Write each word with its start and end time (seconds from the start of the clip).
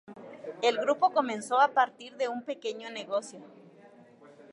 El 0.63 0.77
grupo 0.77 1.11
comenzó 1.13 1.59
a 1.61 1.67
partir 1.75 2.17
de 2.17 2.27
un 2.27 2.41
pequeño 2.41 2.89
negocio. 2.89 3.39